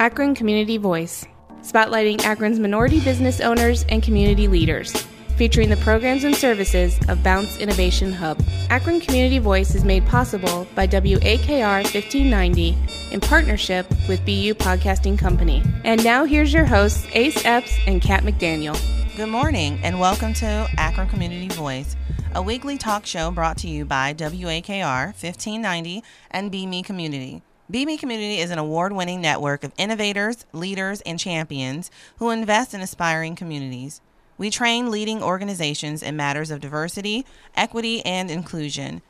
[0.00, 1.26] Akron Community Voice,
[1.60, 4.92] spotlighting Akron's minority business owners and community leaders,
[5.36, 8.40] featuring the programs and services of Bounce Innovation Hub.
[8.70, 12.76] Akron Community Voice is made possible by WAKR 1590
[13.10, 15.64] in partnership with BU Podcasting Company.
[15.82, 18.78] And now here's your hosts, Ace Epps and Kat McDaniel.
[19.16, 21.96] Good morning and welcome to Akron Community Voice,
[22.36, 27.42] a weekly talk show brought to you by WAKR 1590 and BMe Community.
[27.70, 32.80] Me Community is an award winning network of innovators, leaders, and champions who invest in
[32.80, 34.00] aspiring communities.
[34.38, 39.02] We train leading organizations in matters of diversity, equity, and inclusion.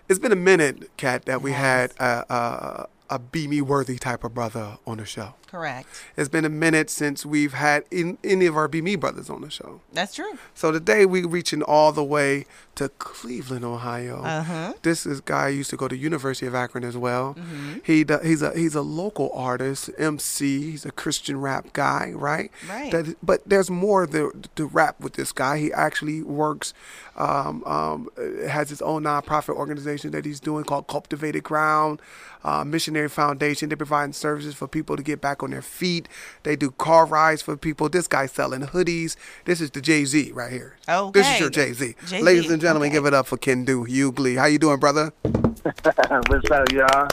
[0.08, 4.36] it's been a minute, Kat, that we had a, a, a BMe worthy type of
[4.36, 5.34] brother on the show.
[5.48, 5.88] Correct.
[6.16, 9.50] It's been a minute since we've had in, any of our BMe brothers on the
[9.50, 9.81] show.
[9.94, 10.38] That's true.
[10.53, 12.45] So today we're reaching all the way
[12.78, 14.22] to Cleveland, Ohio.
[14.23, 14.73] Uh-huh.
[14.84, 17.34] This is guy used to go to University of Akron as well.
[17.34, 17.80] Mm-hmm.
[17.84, 20.72] He he's a he's a local artist, MC.
[20.72, 22.52] He's a Christian rap guy, right?
[22.70, 22.92] Right.
[22.92, 25.58] That, but there's more to, to rap with this guy.
[25.58, 26.73] He actually works,
[27.16, 28.09] um, um,
[28.48, 32.02] has his own nonprofit organization that he's doing called Cultivated Ground.
[32.44, 33.68] Uh, Missionary Foundation.
[33.68, 36.08] They're providing services for people to get back on their feet.
[36.44, 37.90] They do car rides for people.
[37.90, 39.16] This guy's selling hoodies.
[39.46, 40.78] This is the Jay Z right here.
[40.88, 41.96] Oh, this is your Jay Z.
[42.22, 42.98] Ladies and gentlemen, okay.
[42.98, 44.38] give it up for Kendu Hughley.
[44.38, 45.14] How you doing, brother?
[45.24, 47.08] What's up, y'all?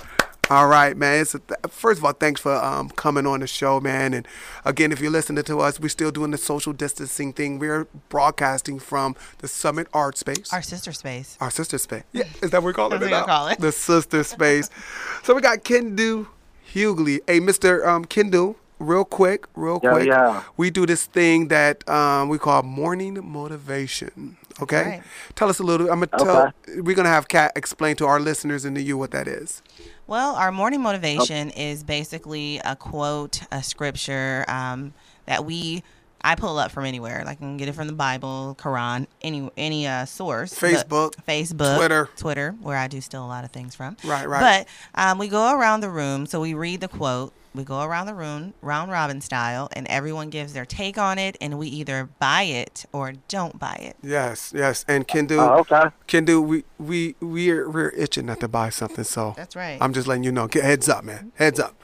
[0.51, 1.23] All right, man.
[1.23, 4.13] It's a th- first of all, thanks for um, coming on the show, man.
[4.13, 4.29] And
[4.67, 7.59] again, if you're listening to us, we're still doing the social distancing thing.
[7.59, 10.53] We're broadcasting from the Summit Art Space.
[10.53, 11.39] Our sister space.
[11.41, 12.03] Our sister space.
[12.13, 13.39] Yeah, is that what we're calling That's it what we now?
[13.39, 13.59] call it.
[13.59, 14.69] The sister space.
[15.23, 16.27] so we got Kendu
[16.75, 17.21] Hughley.
[17.27, 17.87] Hey, Mr.
[17.87, 20.07] Um, Kendu, real quick, real Yeah, quick.
[20.09, 20.43] yeah.
[20.57, 24.37] We do this thing that um, we call morning motivation.
[24.63, 25.03] Okay, right.
[25.35, 25.91] tell us a little.
[25.91, 26.53] I'm gonna Okay.
[26.67, 26.83] tell.
[26.83, 29.63] We're gonna have Kat explain to our listeners and to you what that is.
[30.07, 34.93] Well, our morning motivation is basically a quote, a scripture um,
[35.27, 35.83] that we
[36.25, 37.23] I pull up from anywhere.
[37.25, 40.55] Like I can get it from the Bible, Quran, any any uh, source.
[40.59, 42.09] Facebook, Facebook, Twitter.
[42.17, 43.97] Twitter, where I do steal a lot of things from.
[44.03, 44.67] Right, right.
[44.95, 47.33] But um, we go around the room, so we read the quote.
[47.55, 51.37] We go around the room, round robin style, and everyone gives their take on it,
[51.41, 53.97] and we either buy it or don't buy it.
[54.03, 54.85] Yes, yes.
[54.89, 55.95] And Kendu, Oh, okay.
[56.09, 59.05] Kendu, we we we're we're itching not to buy something.
[59.05, 59.79] So That's right.
[59.81, 60.49] I'm just letting you know.
[60.49, 61.31] Get heads up, man.
[61.37, 61.77] Heads up.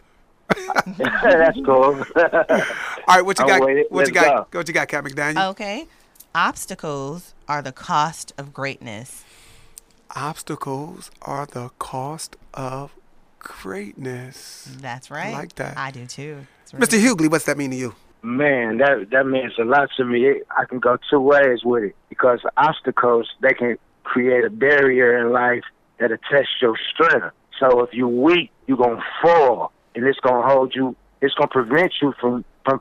[0.98, 2.04] That's cool.
[2.16, 3.60] All right, what you got?
[3.60, 3.92] with it.
[3.92, 4.50] What you got?
[4.50, 4.58] go.
[4.58, 5.50] What you got, Kat McDaniel?
[5.50, 5.86] Okay.
[6.34, 9.24] Obstacles are the cost of greatness.
[10.14, 12.94] Obstacles are the cost of
[13.38, 14.76] greatness.
[14.80, 15.34] That's right.
[15.34, 15.76] I like that.
[15.76, 16.46] I do too.
[16.62, 17.00] It's Mr.
[17.00, 17.94] Hughley, what's that mean to you?
[18.22, 20.26] Man, that that means a lot to me.
[20.26, 25.16] It, I can go two ways with it because obstacles they can create a barrier
[25.18, 25.62] in life
[25.98, 27.34] that'll test your strength.
[27.58, 30.96] So if you're weak, you're gonna fall, and it's gonna hold you.
[31.20, 32.80] It's gonna prevent you from from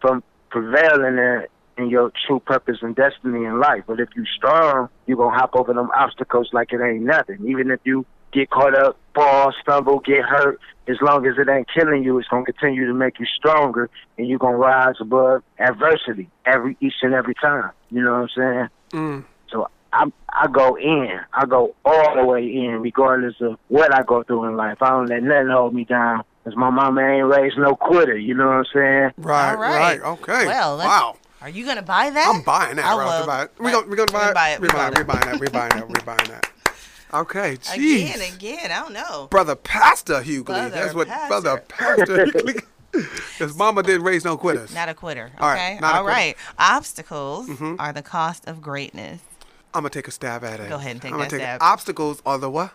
[0.00, 1.46] from prevailing in,
[1.78, 3.84] in your true purpose and destiny in life.
[3.86, 7.46] But if you're strong, you're gonna hop over them obstacles like it ain't nothing.
[7.46, 11.68] Even if you get caught up, fall, stumble, get hurt, as long as it ain't
[11.72, 13.88] killing you, it's gonna continue to make you stronger,
[14.18, 17.70] and you're gonna rise above adversity every each and every time.
[17.90, 19.02] You know what I'm saying?
[19.02, 19.24] Mm.
[19.50, 24.02] So I I go in, I go all the way in, regardless of what I
[24.02, 24.78] go through in life.
[24.80, 26.24] I don't let nothing hold me down.
[26.44, 28.16] Cause my mama ain't raised no quitter.
[28.16, 29.10] You know what I'm saying?
[29.18, 30.00] Right, All right.
[30.00, 30.46] right, okay.
[30.46, 31.16] Well, wow.
[31.42, 32.32] Are you gonna buy that?
[32.34, 32.84] I'm buying that.
[32.86, 33.26] I right off the will.
[33.26, 33.50] bat.
[33.58, 34.34] We gonna we gonna buy We it.
[34.34, 34.60] buy it.
[34.60, 35.40] We We buying buy we buying that.
[35.40, 35.88] We buying that.
[35.88, 36.50] We buying that.
[37.12, 38.14] Okay, jeez.
[38.14, 38.70] Again, again.
[38.70, 39.28] I don't know.
[39.30, 40.44] Brother Pastor Hughley.
[40.44, 41.28] Brother That's what Pastor.
[41.28, 42.62] Brother Pastor Hughley.
[43.38, 44.74] His mama didn't raise no quitters.
[44.74, 45.30] Not a quitter.
[45.34, 45.44] Okay.
[45.44, 46.16] All right, not a All quitter.
[46.16, 46.36] right.
[46.58, 47.76] Obstacles Mhm.
[47.78, 49.20] are the cost of greatness.
[49.74, 50.68] I'm gonna take a stab at it.
[50.68, 51.56] Go ahead and take I'm gonna that take stab.
[51.60, 51.64] It.
[51.64, 52.72] Obstacles are the what?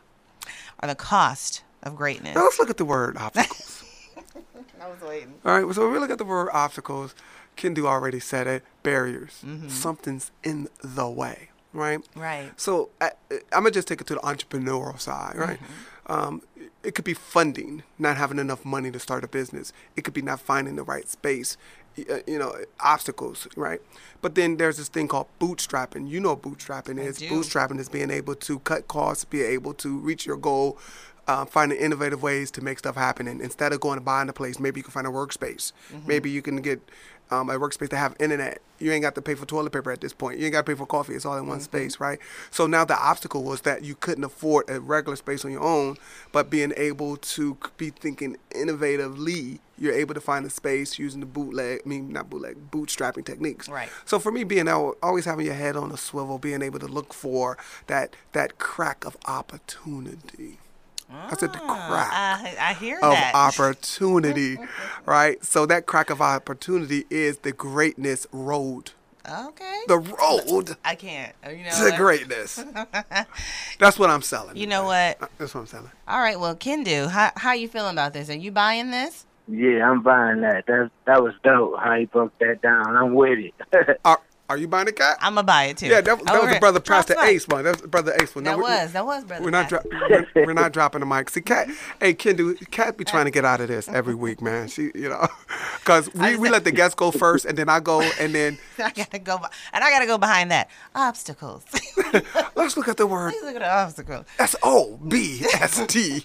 [0.80, 2.36] Are the cost of greatness.
[2.36, 3.84] Now let's look at the word obstacles.
[4.82, 5.34] I was waiting.
[5.46, 7.16] All right, so we look at the word obstacles.
[7.58, 8.64] Kendu already said it.
[8.84, 9.44] Barriers.
[9.70, 12.00] Something's in the way, right?
[12.16, 12.52] Right.
[12.58, 15.60] So I, I'm gonna just take it to the entrepreneurial side, right?
[16.08, 16.42] Um,
[16.84, 19.74] it could be funding, not having enough money to start a business.
[19.96, 21.58] It could be not finding the right space,
[21.98, 23.81] uh, you know, obstacles, right?
[24.22, 26.08] But then there's this thing called bootstrapping.
[26.08, 27.20] You know bootstrapping is.
[27.20, 30.78] Bootstrapping is being able to cut costs, be able to reach your goal,
[31.27, 33.27] uh, finding innovative ways to make stuff happen.
[33.27, 35.72] And instead of going and buying a place, maybe you can find a workspace.
[36.06, 36.81] Maybe you can get
[37.31, 38.62] um, a workspace to have internet.
[38.77, 40.38] You ain't got to pay for toilet paper at this point.
[40.38, 41.13] You ain't got to pay for coffee.
[41.13, 42.19] It's all in one space, right?
[42.51, 45.98] So now the obstacle was that you couldn't afford a regular space on your own,
[46.31, 51.25] but being able to be thinking innovatively, you're able to find a space using the
[51.25, 53.68] bootleg, I mean, not bootleg, bootstrapping techniques.
[53.68, 53.89] Right.
[54.06, 56.88] So for me, being al- always having your head on a swivel, being able to
[56.88, 57.57] look for
[57.88, 60.60] that that crack of opportunity.
[61.12, 63.34] I said the ah, crack I, I hear of that.
[63.36, 64.57] opportunity,
[65.06, 65.44] right?
[65.44, 68.92] So that crack of opportunity is the greatness road.
[69.28, 69.81] okay.
[69.88, 71.34] The road I can't.
[71.46, 71.69] Uh, you know.
[71.72, 71.98] to what?
[71.98, 72.63] greatness.
[73.80, 74.57] That's what I'm selling.
[74.57, 75.22] You know what?
[75.22, 75.92] Uh, that's what I'm selling.
[76.07, 76.40] All right.
[76.40, 78.30] Well, Kendu, how how you feeling about this?
[78.30, 79.25] Are you buying this?
[79.48, 80.66] Yeah, I'm buying that.
[80.66, 81.78] That that was dope.
[81.80, 82.96] How he broke that down.
[82.96, 84.00] I'm with it.
[84.06, 85.18] Are, are you buying a cat?
[85.21, 85.88] I'm gonna buy it too.
[85.88, 87.21] yeah, that, that was the brother Pastor the.
[87.24, 87.63] Ace one.
[87.63, 88.44] That was brother Ace one.
[88.44, 89.44] No, That we- was that was brother.
[89.44, 91.30] We're not dro- we're, we're not dropping the mic.
[91.30, 91.68] See, Kat,
[92.00, 94.68] hey, Kendu, Kat be trying to get out of this every week, man.
[94.68, 95.27] She, you know,
[95.80, 98.92] because we, we let the guests go first, and then I go, and then I
[98.92, 99.39] gotta go,
[99.74, 100.69] and I gotta go behind that.
[100.94, 101.63] Obstacles.
[102.56, 104.25] let's look at the word Please look at the obstacles.
[104.39, 106.24] S O B S T.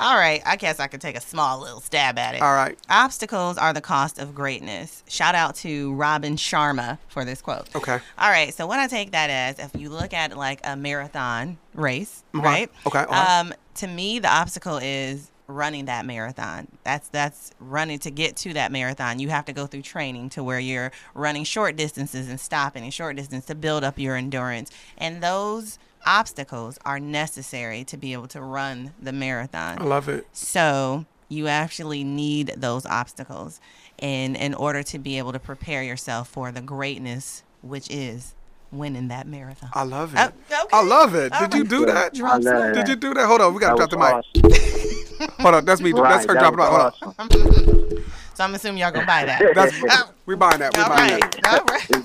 [0.00, 2.42] All right, I guess I could take a small little stab at it.
[2.42, 2.78] All right.
[2.88, 5.02] Obstacles are the cost of greatness.
[5.08, 7.74] Shout out to Robin Sharma for this quote.
[7.74, 7.98] Okay.
[8.18, 11.58] All right, so what I take that as, if you look at like a marathon
[11.74, 12.44] race, Okay.
[12.44, 12.70] right?
[12.86, 13.40] Okay, right.
[13.40, 16.68] Um, to me, the obstacle is running that marathon.
[16.84, 19.18] That's that's running to get to that marathon.
[19.18, 22.92] You have to go through training to where you're running short distances and stopping in
[22.92, 24.70] short distance to build up your endurance.
[24.96, 29.80] And those obstacles are necessary to be able to run the marathon.
[29.80, 30.26] I love it.
[30.32, 33.60] So you actually need those obstacles
[33.98, 38.34] in in order to be able to prepare yourself for the greatness which is
[38.72, 39.70] winning that marathon.
[39.74, 40.18] I love it.
[40.18, 40.68] Oh, okay.
[40.72, 41.32] I love it.
[41.32, 41.64] All Did you oh.
[41.64, 42.20] do that?
[42.20, 43.26] I love Did you do that?
[43.26, 44.54] Hold on, we gotta That drop the mic.
[44.54, 45.34] awesome.
[45.40, 45.92] Hold on, that's me.
[45.92, 46.94] that's her that dropping the mic.
[47.02, 48.04] Hold on.
[48.40, 49.42] So I'm assuming y'all gonna buy that.
[49.90, 50.10] Oh.
[50.30, 50.76] That's Oh, we buying that.
[50.76, 51.42] We're all buying right.
[51.42, 51.58] that.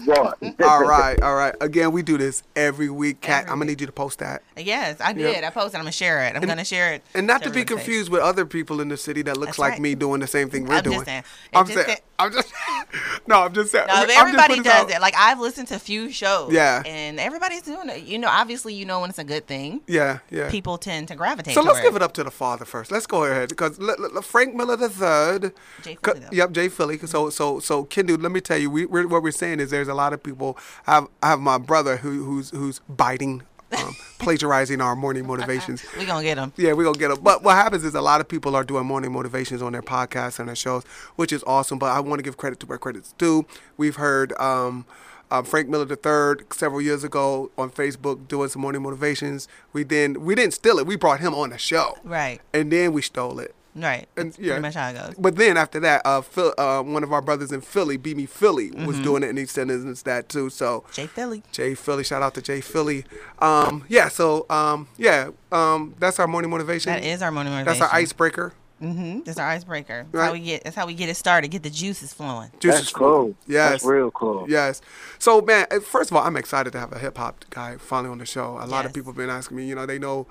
[0.07, 0.61] All right.
[0.63, 1.21] all right.
[1.21, 1.55] All right.
[1.61, 3.41] Again, we do this every week, Kat.
[3.43, 4.41] Every I'm gonna need you to post that.
[4.57, 5.43] Yes, I did.
[5.43, 5.75] I posted.
[5.75, 6.35] I'm gonna share it.
[6.35, 7.03] I'm gonna share it.
[7.13, 7.77] And not to be everyone's face.
[7.85, 9.81] confused with other people in the city that looks That's like right.
[9.81, 11.05] me doing the same thing we're I'm just doing.
[11.05, 11.23] saying.
[11.53, 11.87] I'm just saying.
[11.87, 12.53] said- I'm just.
[13.27, 13.87] no, I'm just saying.
[13.87, 14.89] No, I'm if just everybody does out.
[14.91, 15.01] it.
[15.01, 16.53] Like I've listened to a few shows.
[16.53, 16.81] Yeah.
[16.85, 18.03] And everybody's doing it.
[18.03, 19.81] You know, obviously, you know when it's a good thing.
[19.87, 20.49] Yeah, yeah.
[20.49, 21.53] People tend to gravitate.
[21.55, 22.89] So let's toward give it up to the father first.
[22.89, 25.53] Let's go ahead because l- l- Frank Miller the third.
[25.81, 26.27] Jay Philly, though.
[26.31, 26.97] Yep, Jay Philly.
[26.99, 29.87] So so so Kendu, let me tell you, we we're, what we're saying is there's
[29.87, 30.57] a lot of people.
[30.87, 33.43] I have I have my brother who who's who's biting,
[33.77, 35.83] um, plagiarizing our morning motivations.
[35.97, 36.53] We gonna get them.
[36.57, 37.19] Yeah, we're gonna get them.
[37.21, 40.39] But what happens is a lot of people are doing morning motivations on their podcasts
[40.39, 40.83] and their shows,
[41.15, 41.79] which is awesome.
[41.79, 43.45] But I want to give credit to where credit's due.
[43.77, 44.85] We've heard um,
[45.31, 49.47] uh, Frank Miller III several years ago on Facebook doing some morning motivations.
[49.73, 50.85] We then we didn't steal it.
[50.85, 52.41] We brought him on the show, Right.
[52.53, 53.54] and then we stole it.
[53.75, 54.07] Right.
[54.15, 55.15] And That's yeah, pretty much how it goes.
[55.17, 58.71] But then after that, uh, Phil, uh, one of our brothers in Philly, BMe Philly,
[58.71, 58.85] Mm-hmm.
[58.85, 60.49] was doing it, and he sent us that too.
[60.49, 61.43] So Jay Philly.
[61.51, 62.03] Jay Philly.
[62.03, 63.03] Shout out to Jay Philly.
[63.39, 66.93] Um, yeah, so um, yeah, um, that's our morning motivation.
[66.93, 68.53] That is our morning That's our icebreaker.
[68.85, 69.19] Mm-hmm.
[69.23, 70.05] That's our icebreaker.
[70.11, 70.25] That's Right.
[70.27, 70.63] how we get.
[70.63, 71.49] That's how we get it started.
[71.49, 72.51] Get the juices flowing.
[72.59, 73.35] Juices That's is cool.
[73.47, 73.71] Yes.
[73.71, 74.45] That's real cool.
[74.47, 74.81] Yes.
[75.19, 78.11] So man, uh, first of all, I'm excited to have a hip hop guy finally
[78.11, 78.57] on the show.
[78.61, 79.65] A lot of people have been asking me.
[79.65, 80.27] You know, they know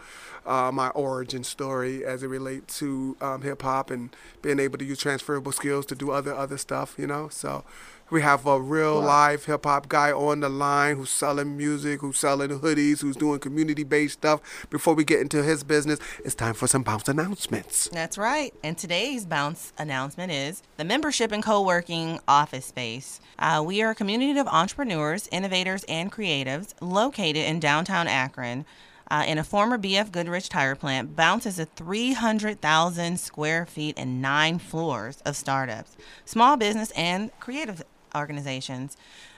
[0.46, 4.84] uh, my origin story as it relates to um, hip hop and being able to
[4.84, 6.94] use transferable skills to do other other stuff.
[6.98, 7.64] You know, so.
[8.10, 12.18] We have a real live hip hop guy on the line who's selling music, who's
[12.18, 14.40] selling hoodies, who's doing community based stuff.
[14.68, 17.88] Before we get into his business, it's time for some bounce announcements.
[17.88, 18.52] That's right.
[18.62, 23.20] And today's bounce announcement is the membership and co-working office space.
[23.38, 28.66] Uh, we are a community of entrepreneurs, innovators, and creatives located in downtown Akron.
[29.10, 34.22] Uh, in a former BF Goodrich tire plant, Bounce is a 300,000 square feet and
[34.22, 35.94] nine floors of startups,
[36.24, 37.82] small business, and creative
[38.14, 38.96] organizations.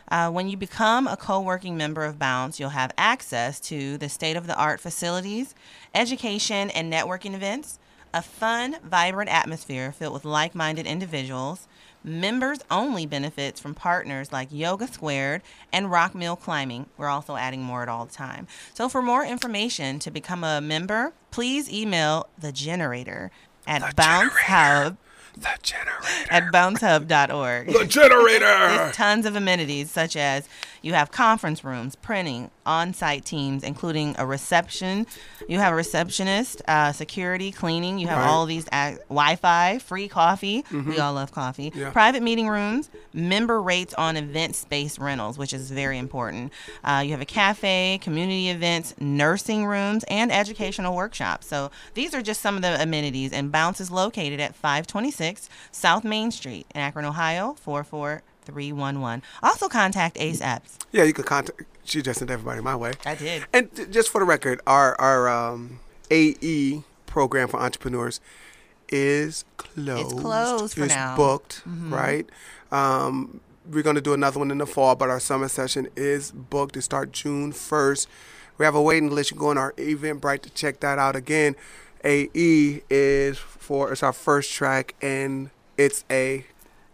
[0.08, 4.08] Uh, when you become a co working member of Bounce, you'll have access to the
[4.08, 5.54] state of the art facilities,
[5.94, 7.78] education and networking events,
[8.14, 11.66] a fun, vibrant atmosphere filled with like minded individuals,
[12.04, 15.42] members only benefits from partners like Yoga Squared
[15.72, 16.86] and Rock Mill Climbing.
[16.96, 18.46] We're also adding more at all the time.
[18.74, 23.32] So, for more information to become a member, please email the generator
[23.66, 24.96] at bouncehub
[25.36, 26.26] The generator.
[26.30, 27.66] at bouncehub.org.
[27.72, 28.40] The generator.
[28.46, 30.48] There's tons of amenities such as
[30.82, 35.06] you have conference rooms, printing, on-site teams, including a reception.
[35.48, 37.98] You have a receptionist, uh, security, cleaning.
[37.98, 38.26] You have Right.
[38.28, 40.64] all these ac Wi-Fi, free coffee.
[40.72, 41.72] We all love coffee.
[41.74, 41.90] Yeah.
[41.90, 46.52] Private meeting rooms, member rates on event space rentals, which is very important.
[46.84, 51.46] Uh, you have a cafe, community events, nursing rooms, and educational workshops.
[51.46, 53.32] So these are just some of the amenities.
[53.32, 55.25] And Bounce is located at 526
[55.72, 59.22] South Main Street in Akron, Ohio, 44311.
[59.42, 60.78] Also contact Ace Epps.
[60.92, 61.62] Yeah, you could contact.
[61.84, 62.92] She just sent everybody my way.
[63.04, 63.44] I did.
[63.52, 65.78] And j- just for the record, our our um,
[66.10, 68.20] AE program for entrepreneurs
[68.88, 70.18] is closed.
[70.18, 71.16] closed for It's now.
[71.16, 71.16] Mm-hmm.
[71.16, 72.28] booked, right?
[72.72, 73.40] Um,
[73.70, 76.74] we're going to do another one in the fall, but our summer session is booked
[76.74, 78.06] to start June 1st.
[78.58, 79.30] We have a waiting list.
[79.32, 81.16] You can go on our Eventbrite to check that out.
[81.16, 81.56] Again,
[82.04, 86.44] AE is for it's our first track, and it's a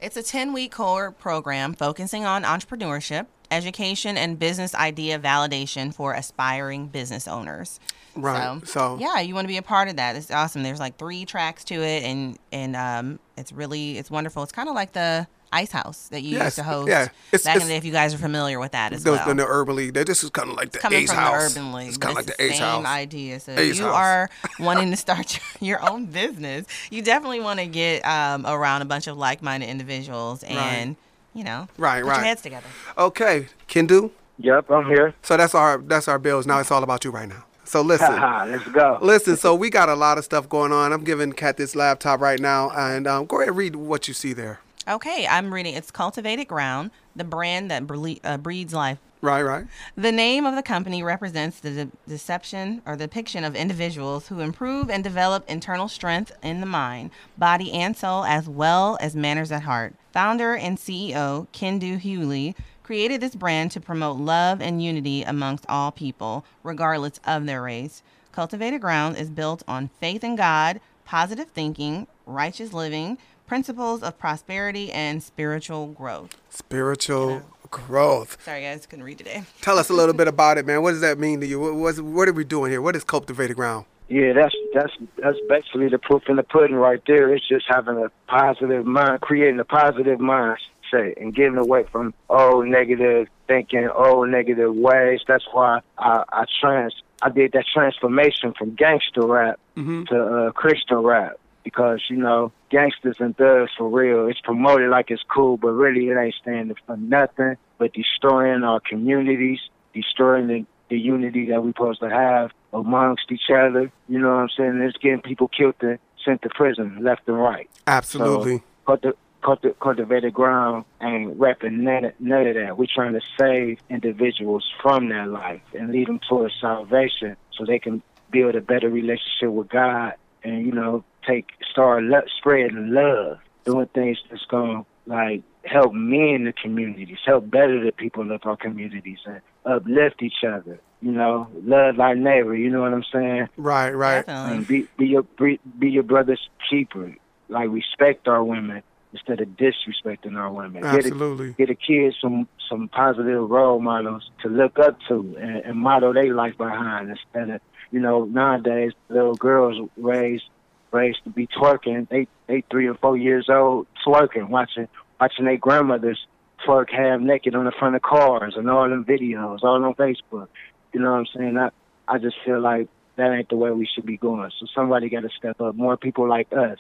[0.01, 6.15] It's a 10 week core program focusing on entrepreneurship, education, and business idea validation for
[6.15, 7.79] aspiring business owners.
[8.15, 10.17] Right, so- yeah, you want to be a part of that.
[10.17, 10.63] It's awesome.
[10.63, 14.43] There's like three tracks to it, and and um, it's really it's wonderful.
[14.43, 17.03] It's kind of like the Ice House that you Yes, used to host yeah.
[17.33, 17.77] It's- back in the day.
[17.77, 19.31] If you guys are familiar with that as those well.
[19.31, 19.95] in the urban league.
[19.95, 21.55] They- This is kind of like the coming Ace from House.
[21.55, 21.89] the urban league.
[21.89, 22.87] It's kind of like it's the Ace same House.
[22.87, 23.41] idea.
[23.41, 23.95] So Ace you House.
[23.95, 24.31] are
[24.61, 26.67] wanting to start your, your own business.
[26.91, 30.97] You definitely want to get um, around a bunch of like-minded individuals and
[31.35, 32.17] you know Right, put right.
[32.17, 32.67] your heads together.
[32.99, 34.11] Okay, Kendu.
[34.39, 35.15] Yep, I'm here.
[35.23, 36.47] So that's our that's our bills.
[36.47, 37.45] Now it's all about you right now.
[37.65, 38.99] So listen, let's go.
[39.01, 39.37] listen.
[39.37, 40.93] So we got a lot of stuff going on.
[40.93, 44.15] I'm giving Kat this laptop right now, and um, go ahead and read what you
[44.15, 44.61] see there.
[44.89, 45.75] Okay, I'm reading.
[45.75, 48.99] It's Cultivated Ground, the brand that bre- uh, breeds life.
[49.21, 49.67] Right, right.
[49.95, 54.91] The name of the company represents the de- deception or depiction of individuals who improve
[54.91, 59.63] and develop internal strength in the mind, body, and soul, as well as manners at
[59.63, 59.95] heart.
[60.13, 65.93] Founder and CEO Kendu Hughley created this brand to promote love and unity amongst all
[65.93, 68.03] people, regardless of their race.
[68.33, 74.93] Cultivated Ground is built on faith in God, positive thinking, righteous living, principles of prosperity,
[74.93, 76.37] and spiritual growth.
[76.51, 78.39] Spiritual growth.
[78.45, 79.43] Sorry, guys, couldn't read today.
[79.61, 80.83] Tell us a little bit about it, man.
[80.83, 81.59] What does that mean to you?
[81.59, 82.81] What, what's, what are we doing here?
[82.81, 83.87] What is cultivated ground?
[84.09, 87.33] Yeah, that's that's that's basically the proof in the pudding right there.
[87.33, 92.67] It's just having a positive mind, creating a positive mindset, and getting away from old
[92.67, 95.21] negative thinking, old negative ways.
[95.27, 100.99] That's why I, I trans I did that transformation from gangster rap to uh, Christian
[100.99, 104.27] rap because you know gangsters and thugs for real.
[104.27, 108.81] It's promoted like it's cool, but really it ain't standing for nothing but destroying our
[108.81, 109.59] communities,
[109.93, 113.91] destroying the, the unity that we're supposed to have amongst each other.
[114.09, 114.81] You know what I'm saying?
[114.83, 117.69] It's getting people killed and sent to prison left and right.
[117.87, 118.63] Absolutely.
[118.87, 122.79] So, culti- culti- cultivated ground ain't repping none of, none of that.
[122.79, 127.79] We're trying to save individuals from that life and lead them towards salvation so they
[127.79, 130.15] can build a better relationship with God
[130.45, 135.95] and, you know, take start lo- spreading love, doing things that's going to, like, help
[135.95, 140.81] me in the communities, help better the people of our communities and uplift each other.
[141.01, 143.49] You know, love our neighbor, you know what I'm saying?
[143.57, 144.25] right, right.
[144.27, 144.57] Definitely.
[144.57, 147.15] and be be your be, be your brother's keeper.
[147.49, 150.83] Like respect our women instead of disrespecting our women.
[150.83, 151.53] Get a, Absolutely.
[151.53, 156.13] get a kid some some positive role models to look up to and, and model
[156.13, 157.61] their life behind instead of
[157.91, 160.45] you know nowadays little girls raised
[160.93, 162.09] raised to be twerking.
[162.09, 164.89] They they three or four years old twerking, watching
[165.21, 166.27] watching their grandmothers
[166.67, 170.49] twerk half naked on the front of cars and all them videos, all on Facebook.
[170.93, 171.59] You know what I'm saying?
[171.59, 171.71] I
[172.09, 174.51] I just feel like that ain't the way we should be going.
[174.59, 175.75] So somebody got to step up.
[175.75, 176.79] More people like us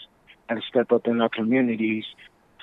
[0.49, 2.04] got to step up in our communities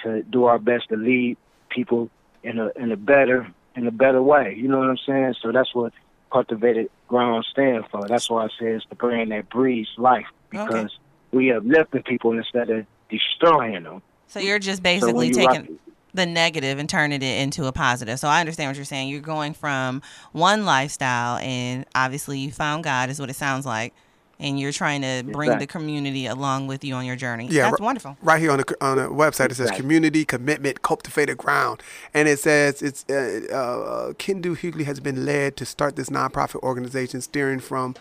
[0.03, 1.37] to do our best to lead
[1.69, 2.09] people
[2.43, 4.55] in a in a better in a better way.
[4.57, 5.35] You know what I'm saying?
[5.41, 5.93] So that's what
[6.31, 8.07] cultivated ground stand for.
[8.07, 10.97] That's why I say it's the brand that breathes life because
[11.31, 14.01] we uplifting people instead of destroying them.
[14.27, 15.79] So you're just basically when you taking rock-
[16.13, 18.19] the negative and turning it into a positive.
[18.19, 19.09] So I understand what you're saying.
[19.09, 23.93] You're going from one lifestyle, and obviously you found God, is what it sounds like,
[24.39, 27.47] and you're trying to bring the community along with you on your journey.
[27.47, 28.17] Yeah, that's ri- wonderful.
[28.23, 29.81] Right here on the on the website, it says Exactly.
[29.81, 31.83] community commitment cultivated ground,
[32.13, 36.61] and it says it's uh, uh, Kendu Hughley has been led to start this nonprofit
[36.63, 37.93] organization, steering from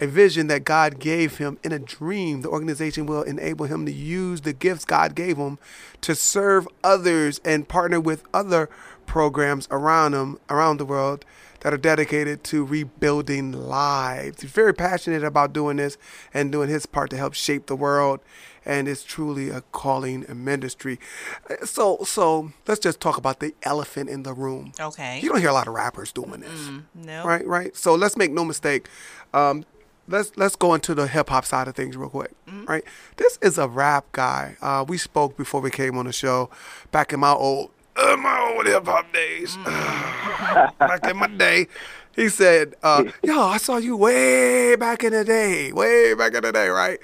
[0.00, 2.42] a vision that God gave him in a dream.
[2.42, 5.58] The organization will enable him to use the gifts God gave him
[6.02, 8.68] to serve others and partner with other
[9.06, 11.24] programs around him around the world
[11.60, 14.42] that are dedicated to rebuilding lives.
[14.42, 15.96] He's very passionate about doing this
[16.34, 18.20] and doing his part to help shape the world
[18.66, 20.98] and it's truly a calling and ministry.
[21.64, 24.72] So, so let's just talk about the elephant in the room.
[24.78, 25.20] Okay.
[25.20, 26.60] You don't hear a lot of rappers doing this.
[26.68, 27.24] Mm, no.
[27.24, 27.76] Right, right.
[27.76, 28.88] So let's make no mistake.
[29.32, 29.64] Um,
[30.08, 32.32] let's let's go into the hip hop side of things real quick.
[32.46, 32.64] Mm-hmm.
[32.66, 32.84] Right.
[33.16, 34.56] This is a rap guy.
[34.60, 36.50] Uh, we spoke before we came on the show
[36.92, 39.56] back in my old uh, my old hip hop days.
[39.56, 40.78] Mm.
[40.78, 41.66] back in my day.
[42.14, 46.42] He said, uh, "Yo, I saw you way back in the day, way back in
[46.42, 46.98] the day, right?"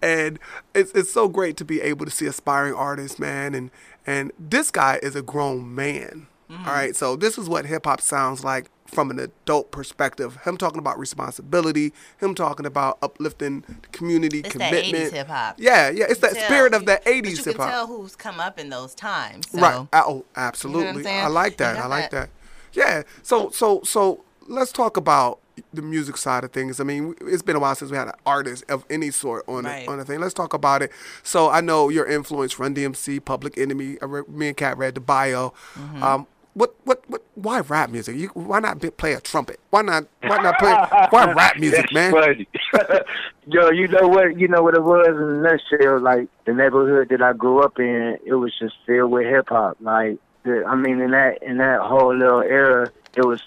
[0.00, 0.38] And
[0.74, 3.54] it's it's so great to be able to see aspiring artists, man.
[3.54, 3.70] And
[4.06, 6.28] and this guy is a grown man.
[6.48, 6.68] Mm-hmm.
[6.68, 10.36] All right, so this is what hip hop sounds like from an adult perspective.
[10.44, 14.92] Him talking about responsibility, him talking about uplifting the community it's commitment.
[14.92, 15.56] That 80s hip hop.
[15.58, 17.46] Yeah, yeah, it's that tell, spirit of that 80s hip hop.
[17.46, 19.50] You can tell who's come up in those times.
[19.50, 19.60] So.
[19.60, 19.86] Right.
[19.92, 21.02] Oh, absolutely.
[21.02, 21.78] You know I like that.
[21.78, 22.28] I like that.
[22.28, 22.30] that.
[22.72, 23.02] Yeah.
[23.22, 25.38] So so so let's talk about
[25.72, 26.80] the music side of things.
[26.80, 29.64] I mean, it's been a while since we had an artist of any sort on
[29.64, 29.86] right.
[29.88, 30.20] on a thing.
[30.20, 30.90] Let's talk about it.
[31.22, 33.98] So I know your influence, Run DMC, Public Enemy.
[34.28, 35.50] me and Kat read the bio.
[35.74, 36.02] Mm-hmm.
[36.02, 37.22] Um, what what what?
[37.34, 38.16] Why rap music?
[38.16, 39.58] You, why not be, play a trumpet?
[39.70, 40.72] Why not why not play?
[41.10, 42.12] why rap music, man?
[43.46, 44.38] Yo, you know what?
[44.38, 46.00] You know what it was in a nutshell.
[46.00, 49.78] Like the neighborhood that I grew up in, it was just filled with hip hop.
[49.80, 53.42] Like the, I mean, in that in that whole little era, it was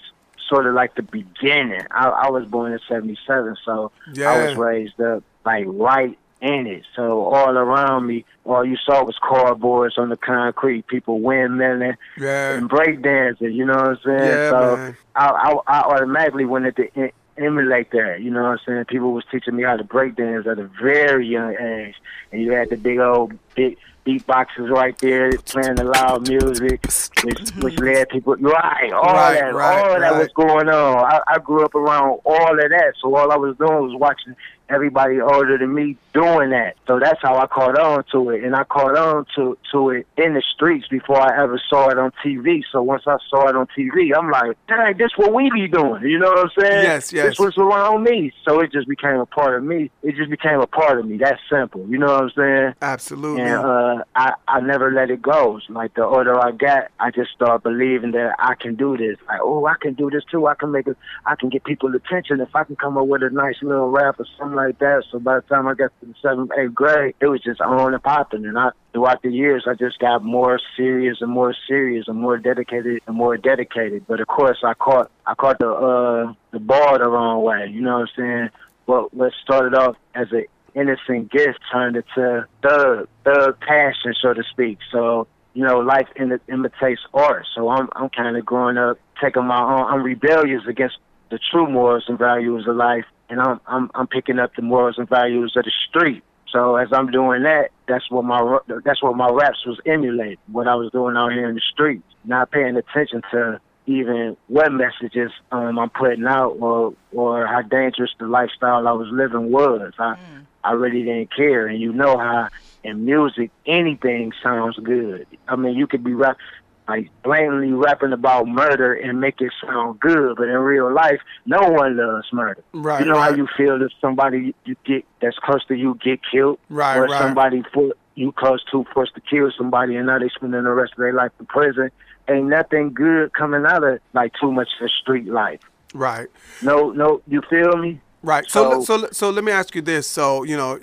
[0.48, 1.82] sort of like the beginning.
[1.92, 4.32] I, I was born in '77, so yeah.
[4.32, 6.84] I was raised up like right in it.
[6.94, 12.54] So all around me, all you saw was cardboards on the concrete, people windmilling yeah.
[12.54, 13.54] and breakdancing.
[13.54, 14.18] You know what I'm saying?
[14.18, 14.94] Yeah, so.
[15.14, 18.20] I, I, I automatically wanted to emulate that.
[18.20, 18.84] You know what I'm saying?
[18.86, 21.94] People was teaching me how to breakdance at a very young age,
[22.32, 23.76] and you had the big old big
[24.06, 26.86] beatboxes right there playing the loud music,
[27.24, 30.00] which which led people right, all right, that, right, all right.
[30.00, 31.04] that was going on.
[31.04, 34.36] I, I grew up around all of that, so all I was doing was watching
[34.68, 36.76] everybody older than me doing that.
[36.86, 40.06] So that's how I caught on to it, and I caught on to to it
[40.16, 42.62] in the streets before I ever saw it on TV.
[42.72, 46.02] So once I saw it on TV, I'm like, dang, this what we be doing.
[46.04, 46.84] You know what I'm saying?
[46.84, 47.26] Yes, yes.
[47.26, 49.90] This was around me, so it just became a part of me.
[50.02, 51.18] It just became a part of me.
[51.18, 51.86] That's simple.
[51.88, 52.74] You know what I'm saying?
[52.80, 53.42] Absolutely.
[53.42, 55.60] And uh, I I never let it go.
[55.68, 59.18] Like the older I got, I just start believing that I can do this.
[59.28, 60.46] Like, oh, I can do this too.
[60.46, 60.96] I can make it.
[61.26, 64.18] I can get people attention if I can come up with a nice little rap
[64.18, 65.04] or something like that.
[65.10, 67.94] So by the time I got to the seventh, eighth grade, it was just on
[67.94, 68.44] and popping.
[68.46, 72.38] And I, throughout the years, I just got more serious and more serious and more
[72.38, 74.06] dedicated and more dedicated.
[74.06, 77.68] But of course, I caught, I caught the, uh, the ball the wrong way.
[77.70, 78.48] You know what I'm saying?
[78.86, 84.42] What, what started off as an innocent gift turned into thug, thug passion, so to
[84.50, 84.78] speak.
[84.92, 87.46] So, you know, life Im- imitates art.
[87.54, 90.98] So I'm, I'm kind of growing up, taking my own, I'm rebellious against
[91.30, 94.98] the true morals and values of life and I'm I'm I'm picking up the morals
[94.98, 96.22] and values of the street.
[96.52, 100.38] So as I'm doing that, that's what my that's what my raps was emulating.
[100.50, 104.72] What I was doing out here in the streets, not paying attention to even what
[104.72, 109.92] messages um, I'm putting out or or how dangerous the lifestyle I was living was.
[109.98, 110.46] I mm.
[110.64, 112.48] I really didn't care, and you know how
[112.82, 115.26] in music anything sounds good.
[115.48, 116.38] I mean, you could be rap
[116.88, 121.60] like blatantly rapping about murder and make it sound good, but in real life, no
[121.70, 122.62] one loves murder.
[122.72, 123.00] Right.
[123.00, 123.30] You know right.
[123.30, 126.96] how you feel if somebody you get that's close to you get killed, right?
[126.96, 127.20] Or right.
[127.20, 130.92] somebody for you close to forced to kill somebody, and now they spending the rest
[130.92, 131.90] of their life in prison.
[132.28, 135.60] Ain't nothing good coming out of like too much of street life.
[135.94, 136.28] Right.
[136.62, 138.00] No, no, you feel me?
[138.22, 138.48] Right.
[138.50, 140.08] So, so, so, so let me ask you this.
[140.08, 140.80] So, you know,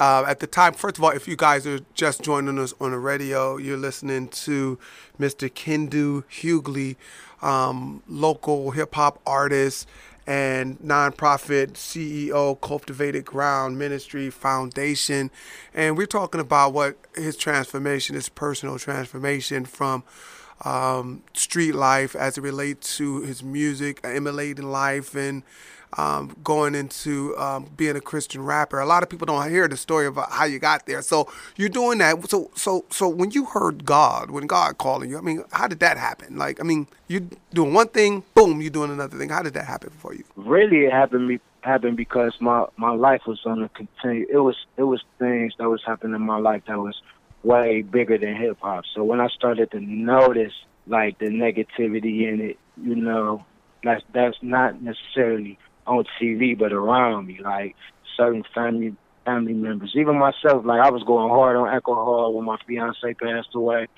[0.00, 2.92] uh, at the time, first of all, if you guys are just joining us on
[2.92, 4.78] the radio, you're listening to
[5.18, 5.50] Mr.
[5.50, 6.96] Kendu Hughley,
[7.42, 9.88] um, local hip hop artist
[10.26, 15.30] and nonprofit CEO, Cultivated Ground Ministry Foundation.
[15.72, 20.04] And we're talking about what his transformation, his personal transformation from
[20.64, 25.42] um, street life as it relates to his music, emulating life, and
[25.96, 28.78] um, going into um, being a Christian rapper.
[28.78, 31.02] A lot of people don't hear the story about how you got there.
[31.02, 32.28] So you're doing that.
[32.28, 35.80] So so so when you heard God, when God calling you, I mean, how did
[35.80, 36.36] that happen?
[36.36, 39.28] Like, I mean, you doing one thing, boom, you're doing another thing.
[39.28, 40.24] How did that happen for you?
[40.36, 44.26] Really, it happened me happened because my my life was on a continue.
[44.30, 47.00] It was it was things that was happening in my life that was
[47.42, 48.84] way bigger than hip hop.
[48.94, 50.52] So when I started to notice
[50.86, 53.44] like the negativity in it, you know,
[53.82, 57.74] that's that's not necessarily on TV, but around me, like
[58.16, 60.64] certain family family members, even myself.
[60.64, 63.88] Like I was going hard on alcohol when my fiance passed away,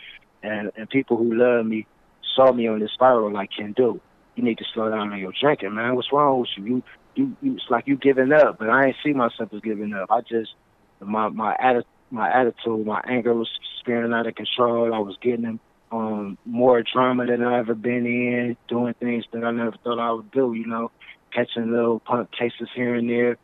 [0.42, 1.86] and and people who love me
[2.34, 3.32] saw me on this spiral.
[3.32, 4.00] Like, Kendu.
[4.36, 5.96] You need to slow down on your drinking, man.
[5.96, 6.64] What's wrong with you?
[6.64, 6.82] You
[7.14, 10.08] you, you it's like you giving up, but I ain't see myself as giving up.
[10.10, 10.54] I just
[11.00, 13.48] my my attitude my attitude, my anger was
[13.80, 14.92] spinning out of control.
[14.92, 15.60] I was getting
[15.92, 20.12] um more drama than I ever been in, doing things that I never thought I
[20.12, 20.52] would do.
[20.52, 20.90] You know,
[21.32, 23.36] catching little punk cases here and there,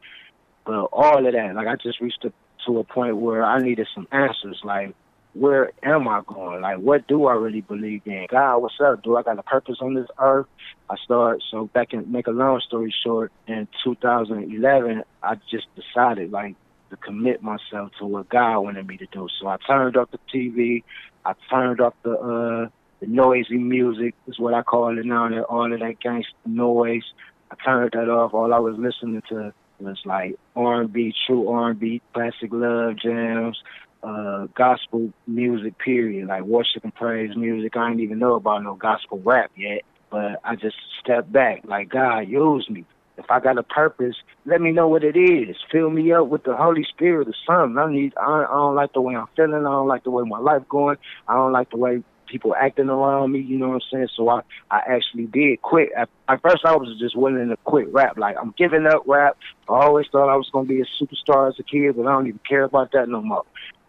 [0.65, 2.33] but all of that, like I just reached a,
[2.67, 4.61] to a point where I needed some answers.
[4.65, 4.95] Like,
[5.35, 6.63] where am I going?
[6.63, 8.27] Like, what do I really believe in?
[8.31, 9.03] God, what's up?
[9.03, 10.47] Do I got a purpose on this earth?
[10.89, 13.33] I start so back and make a long story short.
[13.47, 16.57] In 2011, I just decided like
[16.91, 19.29] to commit myself to what God wanted me to do.
[19.41, 20.85] So I turned off the TV.
[21.25, 22.69] I turned off the uh,
[23.01, 25.29] the noisy music is what I call it now.
[25.45, 27.05] All of that gangster noise.
[27.51, 28.35] I turned that off.
[28.35, 33.61] All I was listening to was like R&B, true R&B, classic love jams,
[34.03, 35.79] uh, gospel music.
[35.79, 36.29] Period.
[36.29, 37.77] Like worship and praise music.
[37.77, 41.63] I didn't even know about no gospel rap yet, but I just stepped back.
[41.65, 42.85] Like God, use me.
[43.19, 45.57] If I got a purpose, let me know what it is.
[45.73, 47.79] Fill me up with the Holy Spirit or something.
[47.79, 48.13] I need.
[48.17, 49.55] I, I don't like the way I'm feeling.
[49.55, 50.99] I don't like the way my life going.
[51.27, 53.41] I don't like the way people acting around me.
[53.41, 54.09] You know what I'm saying?
[54.15, 55.91] So I, I actually did quit.
[55.97, 58.19] At, at first, I was just willing to quit rap.
[58.19, 59.37] Like I'm giving up rap.
[59.69, 62.27] I always thought I was gonna be a superstar as a kid, but I don't
[62.27, 63.45] even care about that no more.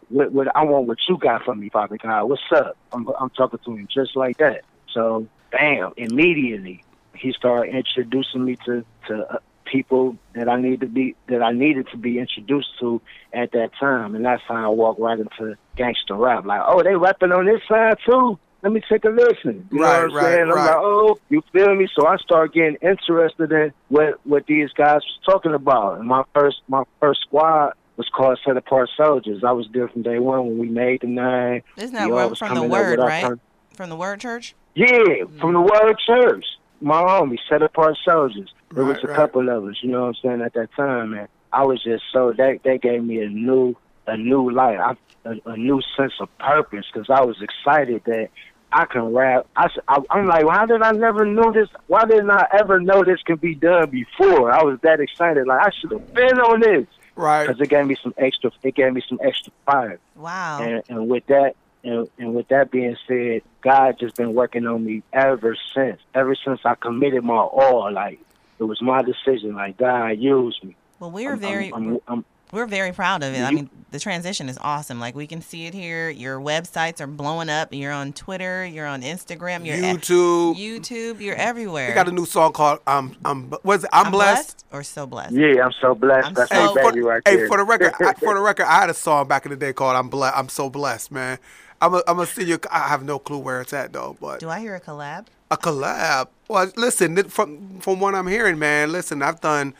[0.08, 2.24] What, what I want, what you got from me, Father God.
[2.24, 2.76] What's up?
[2.92, 4.62] I'm, I'm talking to him just like that.
[4.94, 6.82] So, bam, immediately
[7.14, 9.38] he started introducing me to to uh,
[9.70, 13.00] people that I need to be that I needed to be introduced to
[13.32, 16.44] at that time, and that's how I walked right into gangster rap.
[16.44, 18.38] Like, oh, they rapping on this side too.
[18.62, 19.68] Let me take a listen.
[19.70, 20.42] You right, know what I'm right, saying?
[20.42, 20.66] I'm right.
[20.66, 21.88] like, oh, you feel me?
[21.94, 25.98] So I start getting interested in what what these guys was talking about.
[25.98, 29.44] And my first my first squad was called Set Apart Soldiers.
[29.44, 31.62] I was there from day one when we made the nine.
[31.76, 33.38] Isn't that We word always from the word, with our right?
[33.74, 34.54] From the word church?
[34.74, 36.44] yeah, from the Word Church.
[36.80, 38.52] My homie, set apart soldiers.
[38.72, 39.16] There was a right.
[39.16, 41.28] couple of us, you know what I'm saying, at that time, man.
[41.52, 43.74] I was just so that they gave me a new
[44.06, 44.96] a new life, I,
[45.28, 48.30] a, a new sense of purpose because I was excited that
[48.72, 49.46] I can rap.
[49.56, 49.68] I
[50.10, 51.68] I'm like, why did I never know this?
[51.86, 54.52] Why didn't I ever know this could be done before?
[54.52, 56.86] I was that excited, like I should have been on this
[57.18, 57.46] Right.
[57.48, 58.52] because it gave me some extra.
[58.62, 59.98] It gave me some extra fire.
[60.14, 60.62] Wow.
[60.62, 64.84] And, and with that, and, and with that being said, God just been working on
[64.84, 66.00] me ever since.
[66.14, 68.20] Ever since I committed my all, like
[68.58, 69.54] it was my decision.
[69.54, 70.76] Like God used me.
[71.00, 73.42] well, we're I'm- very I'm, I'm, I'm, we're very proud of it.
[73.42, 74.98] I mean, the transition is awesome.
[74.98, 76.08] Like we can see it here.
[76.08, 77.74] Your websites are blowing up.
[77.74, 78.64] You're on Twitter.
[78.64, 79.66] You're on Instagram.
[79.66, 80.56] You're at YouTube.
[80.56, 81.20] YouTube.
[81.20, 81.88] You're everywhere.
[81.88, 84.64] We got a new song called "I'm I'm was it I'm, blessed.
[84.72, 85.32] or so blessed.
[85.34, 86.28] yeah, I'm so blessed.
[86.28, 88.40] I'm That's so- Hey, my for, baby right hey, for the record, I, for the
[88.50, 91.12] record, I had a song back in the day called "I'm blessed." I'm so blessed,
[91.12, 91.38] man.
[91.82, 92.58] I'm a, I'm a senior.
[92.72, 95.26] I have no clue where it's at though, but Do I hear a collab?
[95.50, 96.28] A collab.
[96.48, 98.92] Well, listen, from from what I'm hearing, man.
[98.92, 99.74] Listen, I've done.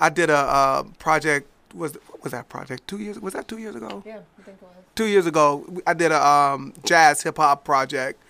[0.00, 1.48] I did a uh, project.
[1.74, 3.18] Was was that project two years?
[3.18, 4.02] Was that two years ago?
[4.06, 4.70] Yeah, I think it was.
[4.94, 8.22] Two years ago, I did a um, jazz hip hop project,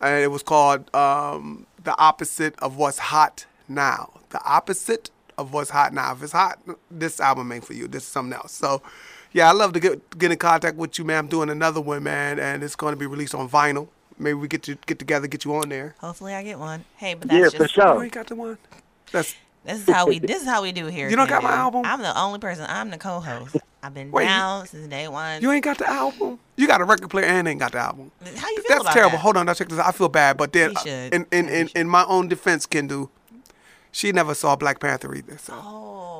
[0.00, 5.70] and it was called um, "The Opposite of What's Hot Now." The opposite of what's
[5.70, 6.12] hot now.
[6.12, 6.58] If it's hot,
[6.90, 7.86] this album ain't for you.
[7.88, 8.52] This is something else.
[8.52, 8.82] So,
[9.32, 11.18] yeah, I love to get get in contact with you, man.
[11.18, 13.88] I'm doing another one, man, and it's going to be released on vinyl.
[14.18, 15.94] Maybe we get to get together, get you on there.
[15.98, 16.84] Hopefully, I get one.
[16.96, 18.02] Hey, but that's for just You sure.
[18.04, 18.58] ain't got the one.
[19.12, 21.08] That's this is how we this is how we do here.
[21.10, 21.82] You don't got my album?
[21.84, 22.66] I'm the only person.
[22.68, 23.56] I'm the co-host.
[23.82, 25.42] I've been Wait, you- down since day one.
[25.42, 26.38] you ain't got the album.
[26.56, 28.10] You got a record player and ain't got the album.
[28.22, 29.10] How you feel That's about terrible.
[29.12, 29.20] that?
[29.20, 29.78] Hold on, I check this.
[29.78, 29.86] out.
[29.88, 33.08] I feel bad, but then uh, in in, in, in my own defense, Kendu,
[33.92, 35.36] she never saw Black Panther either.
[35.38, 36.13] So Oh,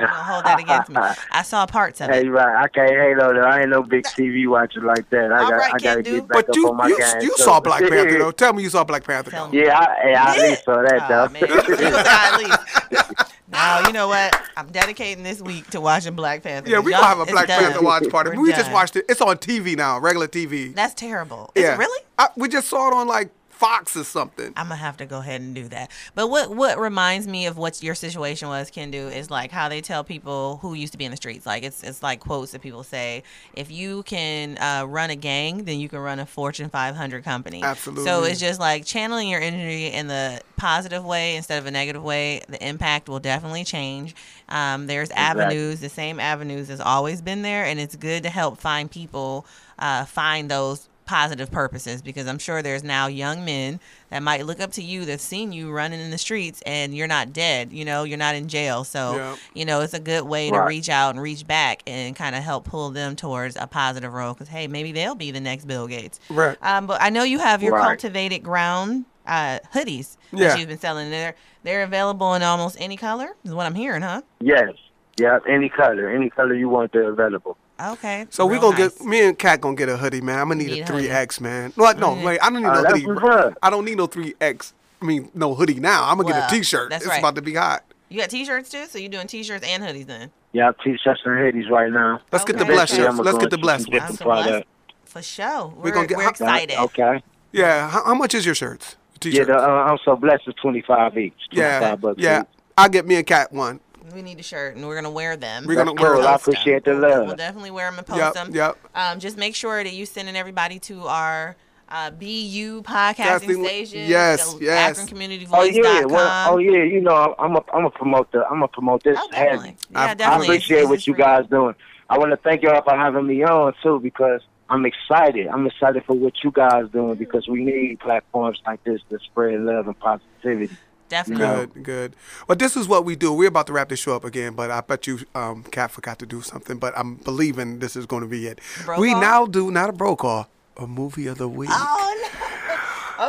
[0.00, 0.96] you gonna hold that against me?
[1.32, 2.22] I saw parts of Hey, it.
[2.24, 2.64] Hey, right.
[2.64, 3.44] I can't hate on that.
[3.44, 5.32] I ain't no big TV watcher like that.
[5.32, 7.20] I All got right, I gotta get back but up you on my you, game.
[7.22, 8.30] you so- saw Black Panther though.
[8.30, 9.52] Tell me you saw Black Panther Tell though.
[9.52, 9.64] me.
[9.64, 11.28] Yeah, I, yeah, I at least saw that Aw, though.
[11.32, 11.42] man.
[11.48, 13.26] You was.
[13.50, 14.38] Now you know what?
[14.58, 16.68] I'm dedicating this week to watching Black Panther.
[16.70, 17.62] Yeah, we Y'all- gonna have a it's Black done.
[17.64, 18.30] Panther watch party.
[18.36, 19.06] We're we just watched it.
[19.08, 20.74] It's on TV now, regular TV.
[20.74, 21.50] That's terrible.
[21.54, 22.04] Is yeah, it really?
[22.18, 24.52] I, we just saw it on like Fox or something.
[24.56, 25.90] I'm gonna have to go ahead and do that.
[26.14, 29.80] But what what reminds me of what your situation was, Kendu, is like how they
[29.80, 31.44] tell people who used to be in the streets.
[31.44, 35.64] Like it's it's like quotes that people say: if you can uh, run a gang,
[35.64, 37.64] then you can run a Fortune 500 company.
[37.64, 38.04] Absolutely.
[38.04, 42.04] So it's just like channeling your energy in the positive way instead of a negative
[42.04, 42.42] way.
[42.48, 44.14] The impact will definitely change.
[44.48, 48.58] Um, there's avenues, the same avenues has always been there, and it's good to help
[48.58, 49.46] find people
[49.80, 54.60] uh, find those positive purposes because I'm sure there's now young men that might look
[54.60, 57.84] up to you that've seen you running in the streets and you're not dead, you
[57.84, 58.84] know, you're not in jail.
[58.84, 59.36] So, Yeah.
[59.54, 62.42] you know, it's a good way to reach out and reach back and kind of
[62.42, 65.86] help pull them towards a positive role because, hey, maybe they'll be the next Bill
[65.88, 66.20] Gates.
[66.28, 66.56] Right.
[66.62, 67.84] Um, but I know you have your Right.
[67.86, 70.48] cultivated ground uh, hoodies Yeah.
[70.48, 71.10] that you've been selling.
[71.10, 74.22] They're, they're available in almost any color, is what I'm hearing, huh?
[74.40, 74.70] Yes.
[75.18, 77.56] Yeah, any color, any color you want, they're available.
[77.80, 78.26] Okay.
[78.30, 78.98] So we real gonna nice.
[78.98, 80.38] get me and Kat gonna get a hoodie, man.
[80.38, 81.08] I'm gonna need, Need a a three.
[81.10, 81.72] X, man.
[81.76, 83.54] No, no, wait, I don't need Oh, no that's hoodie.
[83.62, 84.72] I don't need no three X.
[85.00, 86.08] I mean, no hoodie now.
[86.10, 86.90] I'm gonna get a T-shirt.
[86.90, 87.18] that's it's right.
[87.20, 87.84] about to be hot.
[88.08, 90.30] You got t-shirts too, so you're doing t-shirts and hoodies then.
[90.52, 92.20] Yeah, t-shirts and hoodies right now.
[92.32, 92.72] Let's get the Okay.
[92.72, 94.00] blessed Eventually, Let's get the into blessed some ones.
[94.00, 94.68] different Some blessed- product.
[95.04, 95.66] For sure.
[95.68, 96.78] We're, We're gonna get- we're how- excited.
[96.78, 97.22] Okay.
[97.52, 97.88] Yeah.
[97.90, 98.96] How, how much is your shirts?
[99.12, 99.46] Yeah, T-shirts.
[99.48, 100.44] the, uh, I'm so blessed.
[100.46, 101.34] It's 25 each.
[101.50, 101.96] 25 yeah.
[101.96, 102.40] bucks Yeah.
[102.40, 102.46] each.
[102.78, 103.80] I'll get me and Kat one.
[104.14, 105.64] We need a shirt, and we're gonna wear them.
[105.66, 106.30] We're gonna wear post them.
[106.32, 107.00] I appreciate the them.
[107.02, 107.26] love.
[107.26, 108.54] We'll definitely wear them and post Yep, them.
[108.54, 108.78] yep.
[108.94, 111.56] Um, just make sure that you sending everybody to our
[111.90, 114.08] uh, BU podcasting Casting- station.
[114.08, 115.00] yes, the yes.
[115.10, 115.58] AkronCommunityVoice.com.
[115.58, 116.82] Oh yeah, well, oh yeah.
[116.82, 119.18] You know, I'm a, I'm a promote the, I'm a promote this.
[119.20, 119.76] Oh, definitely.
[119.90, 121.22] Yeah, I- I I appreciate It's- what you free.
[121.22, 121.74] guys doing.
[122.10, 124.40] I want to thank y'all for having me on too because
[124.70, 125.46] I'm excited.
[125.46, 129.60] I'm excited for what you guys doing because we need platforms like this to spread
[129.60, 130.74] love and positivity.
[131.08, 131.44] Definitely.
[131.46, 131.66] No.
[131.66, 132.16] Good, good.
[132.46, 133.32] Well, this is what we do.
[133.32, 136.18] We're about to wrap this show up again, but I bet you um, Kat forgot
[136.20, 136.78] to do something.
[136.78, 138.60] But I'm believing this is going to be it.
[138.84, 139.20] Bro we call?
[139.20, 141.70] now do not a bro call, a movie of the week.
[141.72, 142.38] Oh no.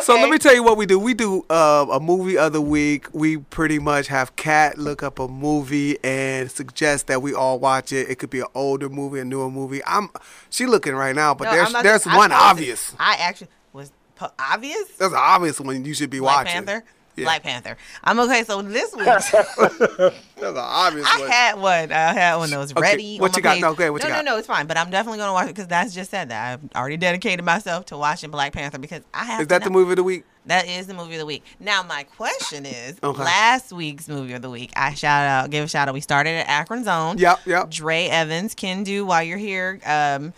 [0.04, 1.00] So let me tell you what we do.
[1.00, 3.08] We do uh, a movie of the week.
[3.12, 7.92] We pretty much have Kat look up a movie and suggest that we all watch
[7.92, 8.08] it.
[8.08, 9.82] It could be an older movie, a newer movie.
[9.88, 10.10] I'm
[10.52, 12.96] she looking right now, but No, there's there's gonna- one posted- obvious.
[13.00, 14.88] I actually was po- obvious.
[15.00, 16.65] There's an obvious one you should be Black watching.
[16.65, 16.86] Panther.
[17.19, 17.25] Yeah.
[17.25, 17.77] Black Panther.
[18.03, 18.43] I'm okay.
[18.43, 20.12] So this week, There's an
[20.58, 21.29] obvious I one.
[21.29, 21.91] had one.
[21.91, 23.17] I had one that was Okay, ready.
[23.17, 23.53] what you got?
[23.53, 23.62] page.
[23.62, 24.25] No, okay, what no, you no, got?
[24.25, 24.67] no, it's fine.
[24.67, 27.86] But I'm definitely gonna watch it because that's just said that I've already dedicated myself
[27.88, 29.41] to watching Black Panther because I have.
[29.41, 30.23] Is that the movie of the week?
[30.45, 31.43] That is the movie of the week.
[31.60, 33.21] Now my question is, Okay.
[33.23, 34.71] last week's movie of the week.
[34.75, 35.93] I shout out, give a shout out.
[35.93, 37.17] We started at Akron Zone.
[37.19, 37.69] Yep, yep.
[37.69, 39.79] Dre Evans can do while you're here.
[39.86, 40.34] Um,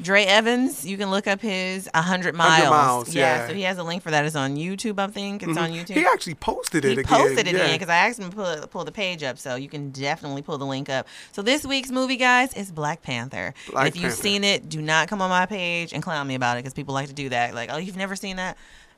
[0.00, 2.68] Dre Evans, you can look up his 100 miles.
[2.70, 3.46] Miles, yeah.
[3.46, 4.24] So he has a link for that.
[4.24, 5.42] It's on YouTube, I think.
[5.42, 5.92] It's on mm-hmm.
[5.92, 5.94] YouTube.
[5.96, 7.04] He actually posted it He again.
[7.04, 7.66] posted it yeah.
[7.66, 10.42] in because I asked him to pull, pull the page up, so you can definitely
[10.42, 11.06] pull the link up.
[11.30, 13.54] So this week's movie, guys, is Black Panther.
[13.70, 14.16] Black if you've Panther.
[14.22, 16.92] seen it, do not come on my page and clown me about it because people
[16.92, 17.54] like to do that.
[17.54, 18.56] Like, oh, you've never seen that?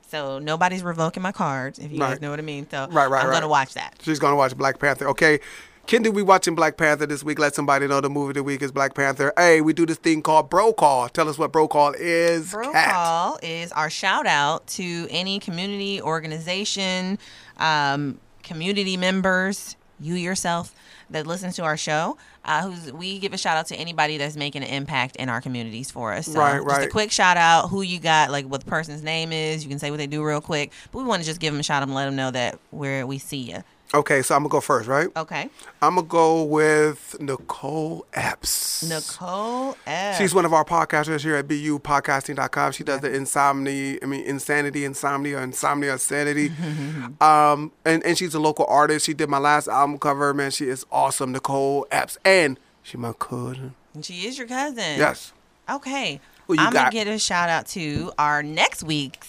[0.09, 2.11] So nobody's revoking my cards, if you Right.
[2.11, 2.65] guys know what I mean.
[2.71, 3.35] So Right, right, I'm right.
[3.35, 3.95] gonna watch that.
[4.01, 5.07] She's gonna watch Black Panther.
[5.09, 5.39] Okay.
[5.87, 7.39] Kendu, we watching Black Panther this week.
[7.39, 9.31] Let somebody know the movie of the week is Black Panther.
[9.37, 11.07] Hey, we do this thing called Bro Call.
[11.07, 12.51] Tell us what Bro Call is.
[12.51, 12.93] Bro Kat.
[12.93, 17.17] Call is our shout out to any community organization,
[17.55, 20.75] um, community members, you yourself
[21.09, 22.17] that listens to our show.
[22.43, 25.39] Uh, who's we give a shout out to anybody that's making an impact in our
[25.39, 26.25] communities for us.
[26.25, 26.87] So Right, Just right.
[26.87, 29.63] a quick shout out, who you got, like what the person's name is.
[29.63, 31.61] You can say what they do real quick, but we want to just give them
[31.61, 33.63] a shout out and let them know that where we see you.
[33.93, 35.07] Okay, so I'm gonna go first, right?
[35.15, 35.49] Okay,
[35.81, 38.83] I'm gonna go with Nicole Epps.
[38.87, 40.17] Nicole F.
[40.17, 42.73] She's one of our podcasters here at BUPodcasting.com.
[42.73, 46.51] She does the insomnia, I mean, insanity, insomnia, insomnia, sanity.
[47.21, 49.05] um, and, and she's a local artist.
[49.05, 50.33] She did my last album cover.
[50.33, 52.17] Man, she is awesome, Nicole Epps.
[52.25, 53.75] And she my cousin.
[53.93, 54.97] And she is your cousin.
[54.97, 55.31] Yes.
[55.69, 56.19] Okay.
[56.49, 56.91] I'm gonna got?
[56.91, 59.27] get a shout out to our next week's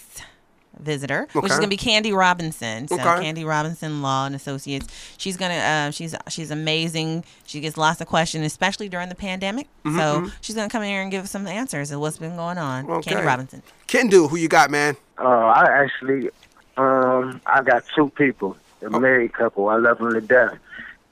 [0.81, 2.89] visitor, which is gonna be Candy Robinson.
[2.89, 3.23] So Okay.
[3.25, 4.87] Candy Robinson Law and Associates.
[5.19, 7.25] She's gonna uh, she's she's amazing.
[7.47, 9.69] She gets lots of questions, especially during the pandemic.
[9.85, 12.59] So she's gonna come in here and give us some answers of what's been going
[12.59, 12.85] on.
[12.85, 13.11] Mm-hmm, Okay.
[13.13, 13.63] Candy Robinson.
[13.87, 14.97] Kendu, who you got, man?
[15.19, 16.31] Uh, I actually,
[16.77, 19.69] um, I got two people, a married couple.
[19.69, 20.59] I love them to death.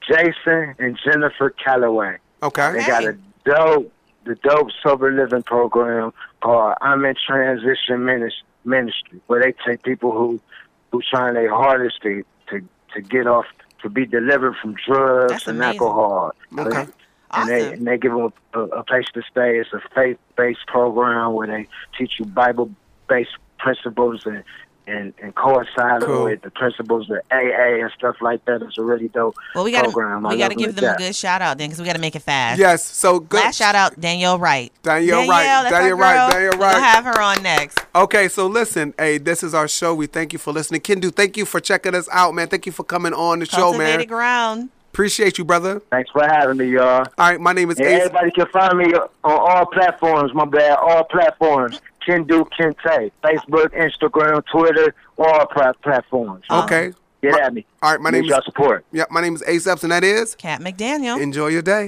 [0.07, 2.17] Jason and Jennifer Calloway.
[2.41, 2.71] Okay.
[2.73, 3.91] They got a dope,
[4.25, 10.11] the dope sober living program called I'm in Transition Minis- Ministry, where they take people
[10.11, 10.39] who
[10.91, 12.61] who trying their hardest to to
[12.93, 13.45] to get off
[13.81, 15.81] to be delivered from drugs That's and amazing.
[15.81, 16.31] alcohol.
[16.57, 16.87] Okay.
[17.31, 17.73] And they Awesome.
[17.73, 19.57] and they give them a, a place to stay.
[19.59, 22.71] It's a faith based program where they teach you Bible
[23.09, 24.43] based principles and
[24.87, 26.23] and, and coincide Cool.
[26.25, 28.61] with the principles of AA and stuff like that.
[28.61, 30.25] It's a really dope Well, we gotta program.
[30.25, 32.15] I we gotta give to them a good shout out then, because we gotta make
[32.15, 32.57] it fast.
[32.59, 32.85] Yes.
[32.85, 33.37] So good.
[33.43, 34.71] Last shout out, Danielle Wright.
[34.83, 35.43] Danielle Wright.
[35.45, 36.15] that's our Danielle Wright.
[36.15, 36.29] girl.
[36.31, 36.83] Danielle We're gonna Wright.
[36.83, 37.79] have her on next.
[37.95, 39.93] Okay, so listen, hey, this is our show.
[39.93, 40.81] We thank you for listening.
[40.81, 42.47] Kendu, thank you for checking us out, man.
[42.47, 43.79] Thank you for coming on the show, man.
[43.79, 44.69] Cultivated ground.
[44.93, 45.79] Appreciate you, brother.
[45.91, 47.01] Thanks for having me, y'all.
[47.01, 47.99] All right, my name is And Ace.
[48.05, 50.33] everybody can find me on all platforms.
[50.33, 51.81] My bad, all platforms.
[52.07, 53.11] Can do Kente.
[53.23, 56.45] Facebook, Instagram, Twitter, all pla- platforms.
[56.49, 56.63] Uh-huh.
[56.63, 56.93] Okay.
[57.21, 57.65] Get at me.
[57.81, 58.85] All right, my Need name is y'all support.
[58.91, 61.19] yeah, my name is Ace Epps, and that is Kat McDaniel.
[61.19, 61.85] enjoy your day.